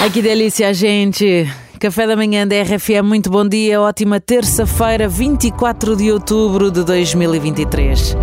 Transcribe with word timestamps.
Ai 0.00 0.10
que 0.10 0.22
delícia, 0.22 0.72
gente! 0.72 1.52
Café 1.80 2.06
da 2.06 2.14
manhã 2.14 2.46
da 2.46 2.54
RFM, 2.62 3.02
muito 3.02 3.28
bom 3.28 3.44
dia, 3.44 3.80
ótima 3.80 4.20
terça-feira, 4.20 5.08
24 5.08 5.96
de 5.96 6.12
outubro 6.12 6.70
de 6.70 6.84
2023. 6.84 8.16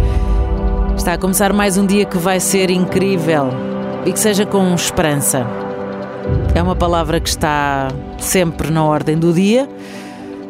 Está 0.95 1.13
a 1.13 1.17
começar 1.17 1.51
mais 1.51 1.77
um 1.77 1.85
dia 1.85 2.05
que 2.05 2.17
vai 2.17 2.39
ser 2.39 2.69
incrível 2.69 3.49
e 4.05 4.13
que 4.13 4.17
seja 4.17 4.45
com 4.45 4.73
esperança. 4.73 5.45
É 6.55 6.63
uma 6.63 6.77
palavra 6.77 7.19
que 7.19 7.27
está 7.27 7.89
sempre 8.19 8.71
na 8.71 8.85
ordem 8.85 9.17
do 9.17 9.33
dia. 9.33 9.67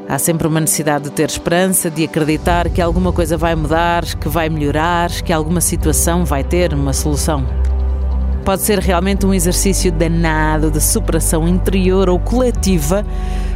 Há 0.08 0.20
sempre 0.20 0.48
uma 0.48 0.60
necessidade 0.60 1.06
de 1.06 1.10
ter 1.10 1.28
esperança, 1.28 1.90
de 1.90 2.04
acreditar 2.04 2.70
que 2.70 2.80
alguma 2.80 3.12
coisa 3.12 3.36
vai 3.36 3.56
mudar, 3.56 4.06
que 4.06 4.30
vai 4.30 4.48
melhorar, 4.48 5.10
que 5.24 5.34
alguma 5.34 5.60
situação 5.60 6.24
vai 6.24 6.44
ter 6.44 6.72
uma 6.72 6.94
solução. 6.94 7.65
Pode 8.46 8.62
ser 8.62 8.78
realmente 8.78 9.26
um 9.26 9.34
exercício 9.34 9.92
danado 9.92 10.70
de 10.70 10.80
superação 10.80 11.48
interior 11.48 12.08
ou 12.08 12.20
coletiva 12.20 13.04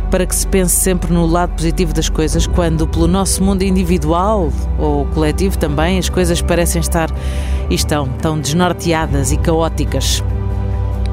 para 0.10 0.26
que 0.26 0.36
se 0.36 0.48
pense 0.48 0.76
sempre 0.76 1.14
no 1.14 1.28
lado 1.28 1.54
positivo 1.54 1.94
das 1.94 2.10
coisas, 2.10 2.48
quando 2.48 2.88
pelo 2.88 3.08
nosso 3.08 3.44
mundo 3.44 3.62
individual 3.62 4.52
ou 4.80 5.06
coletivo 5.06 5.60
também 5.60 6.00
as 6.00 6.10
coisas 6.10 6.42
parecem 6.42 6.82
estar 6.82 7.12
e 7.70 7.76
estão 7.76 8.08
tão 8.20 8.40
desnorteadas 8.40 9.32
e 9.32 9.38
caóticas. 9.38 10.24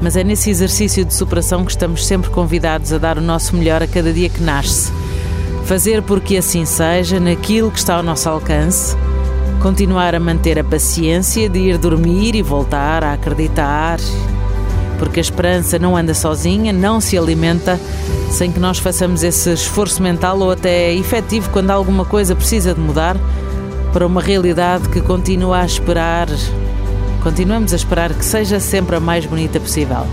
Mas 0.01 0.15
é 0.15 0.23
nesse 0.23 0.49
exercício 0.49 1.05
de 1.05 1.13
superação 1.13 1.63
que 1.63 1.69
estamos 1.69 2.03
sempre 2.05 2.31
convidados 2.31 2.91
a 2.91 2.97
dar 2.97 3.19
o 3.19 3.21
nosso 3.21 3.55
melhor 3.55 3.83
a 3.83 3.87
cada 3.87 4.11
dia 4.11 4.29
que 4.29 4.41
nasce. 4.41 4.91
Fazer 5.65 6.01
porque 6.01 6.37
assim 6.37 6.65
seja, 6.65 7.19
naquilo 7.19 7.69
que 7.69 7.77
está 7.77 7.95
ao 7.95 8.03
nosso 8.03 8.27
alcance, 8.27 8.97
continuar 9.61 10.15
a 10.15 10.19
manter 10.19 10.59
a 10.59 10.63
paciência 10.63 11.49
de 11.49 11.59
ir 11.59 11.77
dormir 11.77 12.35
e 12.35 12.41
voltar 12.41 13.03
a 13.03 13.13
acreditar, 13.13 13.99
porque 14.99 15.19
a 15.19 15.21
esperança 15.21 15.79
não 15.79 15.95
anda 15.95 16.13
sozinha, 16.13 16.71
não 16.71 17.01
se 17.01 17.17
alimenta 17.17 17.79
sem 18.31 18.51
que 18.51 18.59
nós 18.59 18.77
façamos 18.77 19.23
esse 19.23 19.51
esforço 19.51 20.01
mental 20.01 20.39
ou 20.39 20.51
até 20.51 20.93
efetivo 20.93 21.49
quando 21.49 21.71
alguma 21.71 22.05
coisa 22.05 22.35
precisa 22.35 22.73
de 22.73 22.79
mudar 22.79 23.17
para 23.93 24.05
uma 24.05 24.21
realidade 24.21 24.89
que 24.89 25.01
continua 25.01 25.61
a 25.61 25.65
esperar, 25.65 26.27
continuamos 27.23 27.73
a 27.73 27.75
esperar 27.75 28.13
que 28.13 28.23
seja 28.23 28.59
sempre 28.59 28.95
a 28.95 28.99
mais 28.99 29.25
bonita 29.25 29.59
possível. 29.59 30.05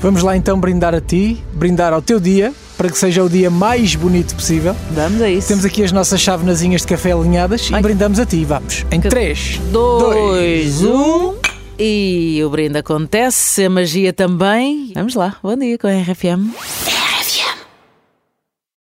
Vamos 0.00 0.22
lá 0.22 0.36
então 0.36 0.58
brindar 0.58 0.94
a 0.94 1.00
ti, 1.00 1.44
brindar 1.52 1.92
ao 1.92 2.00
teu 2.00 2.18
dia, 2.18 2.54
para 2.80 2.88
que 2.88 2.96
seja 2.96 3.22
o 3.22 3.28
dia 3.28 3.50
mais 3.50 3.94
bonito 3.94 4.34
possível. 4.34 4.74
Vamos 4.92 5.20
a 5.20 5.28
isso. 5.28 5.48
Temos 5.48 5.66
aqui 5.66 5.84
as 5.84 5.92
nossas 5.92 6.18
chávenazinhas 6.18 6.80
de 6.80 6.86
café 6.86 7.12
alinhadas 7.12 7.68
Ai. 7.70 7.80
e 7.80 7.82
brindamos 7.82 8.18
a 8.18 8.24
ti. 8.24 8.42
Vamos. 8.42 8.86
Em 8.90 8.98
3, 8.98 9.60
2, 9.70 10.82
1. 10.84 11.34
E 11.78 12.40
o 12.42 12.48
brinde 12.48 12.78
acontece, 12.78 13.66
a 13.66 13.68
magia 13.68 14.14
também. 14.14 14.92
Vamos 14.94 15.14
lá. 15.14 15.36
Bom 15.42 15.54
dia 15.56 15.76
com 15.76 15.88
a 15.88 15.90
RFM. 15.90 16.54